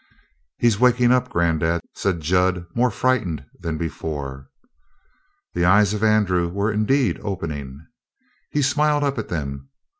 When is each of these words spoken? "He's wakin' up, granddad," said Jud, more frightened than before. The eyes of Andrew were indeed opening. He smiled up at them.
"He's 0.57 0.79
wakin' 0.79 1.11
up, 1.11 1.29
granddad," 1.29 1.83
said 1.93 2.21
Jud, 2.21 2.65
more 2.73 2.89
frightened 2.89 3.45
than 3.59 3.77
before. 3.77 4.49
The 5.53 5.63
eyes 5.65 5.93
of 5.93 6.01
Andrew 6.03 6.49
were 6.49 6.71
indeed 6.71 7.19
opening. 7.21 7.85
He 8.49 8.63
smiled 8.63 9.03
up 9.03 9.19
at 9.19 9.27
them. 9.29 9.69